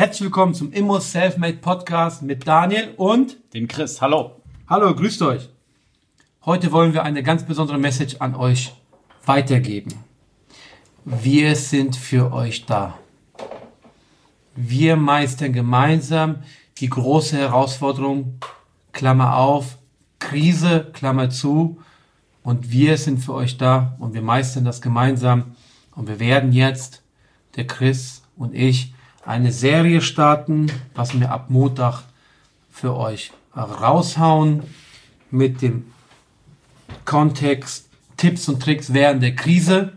[0.00, 4.00] Herzlich willkommen zum Immo Selfmade Podcast mit Daniel und dem Chris.
[4.00, 4.40] Hallo.
[4.66, 5.50] Hallo, grüßt euch.
[6.46, 8.72] Heute wollen wir eine ganz besondere Message an euch
[9.26, 9.92] weitergeben.
[11.04, 12.96] Wir sind für euch da.
[14.56, 16.44] Wir meistern gemeinsam
[16.78, 18.38] die große Herausforderung,
[18.92, 19.76] Klammer auf,
[20.18, 21.78] Krise, Klammer zu.
[22.42, 25.56] Und wir sind für euch da und wir meistern das gemeinsam.
[25.94, 27.02] Und wir werden jetzt,
[27.56, 28.94] der Chris und ich,
[29.24, 32.02] eine Serie starten, was wir ab Montag
[32.70, 34.62] für euch raushauen
[35.30, 35.86] mit dem
[37.04, 39.92] Kontext Tipps und Tricks während der Krise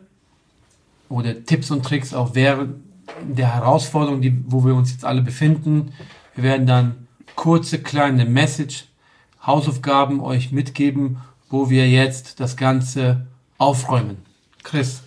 [1.09, 2.75] oder Tipps und Tricks auch während
[3.21, 5.93] der Herausforderung, die, wo wir uns jetzt alle befinden.
[6.35, 8.85] Wir werden dann kurze kleine Message,
[9.45, 11.17] Hausaufgaben euch mitgeben,
[11.49, 14.17] wo wir jetzt das Ganze aufräumen.
[14.63, 15.03] Chris.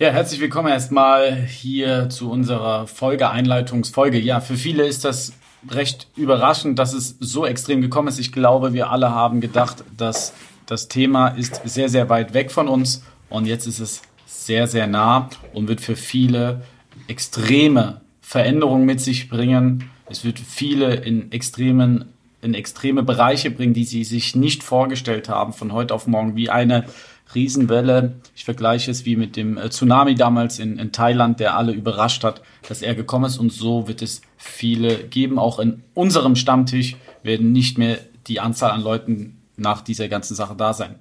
[0.00, 4.20] Ja, herzlich willkommen erstmal hier zu unserer Folge, Einleitungsfolge.
[4.20, 5.32] Ja, für viele ist das
[5.68, 8.20] recht überraschend, dass es so extrem gekommen ist.
[8.20, 10.34] Ich glaube, wir alle haben gedacht, dass
[10.66, 14.86] das Thema ist sehr, sehr weit weg von uns und jetzt ist es sehr, sehr
[14.86, 16.62] nah und wird für viele
[17.08, 19.90] extreme Veränderungen mit sich bringen.
[20.08, 22.04] Es wird viele in extremen
[22.40, 26.50] in extreme Bereiche bringen, die sie sich nicht vorgestellt haben von heute auf morgen, wie
[26.50, 26.84] eine
[27.34, 28.14] Riesenwelle.
[28.34, 32.24] Ich vergleiche es wie mit dem äh, Tsunami damals in, in Thailand, der alle überrascht
[32.24, 33.38] hat, dass er gekommen ist.
[33.38, 35.38] Und so wird es viele geben.
[35.38, 40.54] Auch in unserem Stammtisch werden nicht mehr die Anzahl an Leuten nach dieser ganzen Sache
[40.56, 40.94] da sein.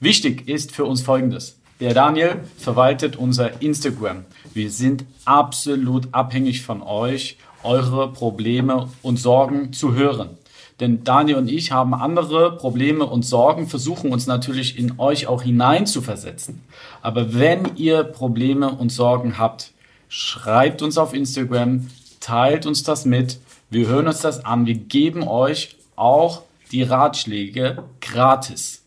[0.00, 1.58] Wichtig ist für uns Folgendes.
[1.80, 4.24] Der Daniel verwaltet unser Instagram.
[4.54, 10.38] Wir sind absolut abhängig von euch, eure Probleme und Sorgen zu hören.
[10.80, 15.42] Denn Daniel und ich haben andere Probleme und Sorgen, versuchen uns natürlich in euch auch
[15.42, 16.62] hineinzuversetzen.
[17.00, 19.72] Aber wenn ihr Probleme und Sorgen habt,
[20.08, 21.88] schreibt uns auf Instagram,
[22.20, 23.38] teilt uns das mit.
[23.70, 24.66] Wir hören uns das an.
[24.66, 26.42] Wir geben euch auch
[26.72, 28.82] die Ratschläge gratis.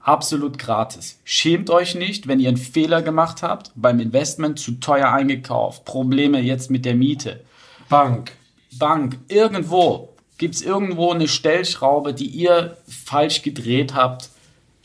[0.00, 1.18] Absolut gratis.
[1.24, 6.40] Schämt euch nicht, wenn ihr einen Fehler gemacht habt, beim Investment zu teuer eingekauft, Probleme
[6.40, 7.40] jetzt mit der Miete.
[7.88, 8.32] Bank.
[8.78, 14.30] Bank, irgendwo Gibt es irgendwo eine Stellschraube, die ihr falsch gedreht habt?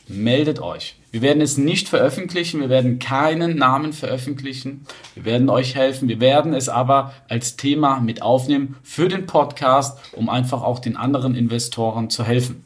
[0.08, 0.96] Meldet euch.
[1.12, 4.86] Wir werden es nicht veröffentlichen, wir werden keinen Namen veröffentlichen.
[5.16, 9.98] Wir werden euch helfen, wir werden es aber als Thema mit aufnehmen für den Podcast,
[10.14, 12.64] um einfach auch den anderen Investoren zu helfen.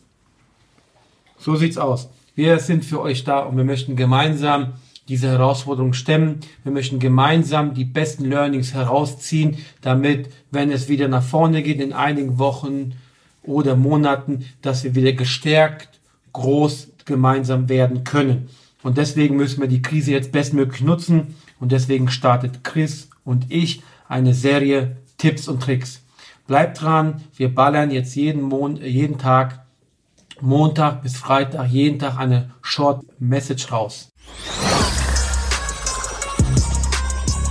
[1.37, 2.09] So sieht's aus.
[2.35, 4.73] Wir sind für euch da und wir möchten gemeinsam
[5.07, 6.39] diese Herausforderung stemmen.
[6.63, 11.93] Wir möchten gemeinsam die besten Learnings herausziehen, damit, wenn es wieder nach vorne geht in
[11.93, 12.93] einigen Wochen
[13.43, 15.99] oder Monaten, dass wir wieder gestärkt,
[16.31, 18.49] groß gemeinsam werden können.
[18.81, 21.35] Und deswegen müssen wir die Krise jetzt bestmöglich nutzen.
[21.59, 26.01] Und deswegen startet Chris und ich eine Serie Tipps und Tricks.
[26.47, 29.65] Bleibt dran, wir ballern jetzt jeden, Mon jeden Tag,
[30.41, 34.09] Montag bis Freitag, jeden Tag eine Short Message raus.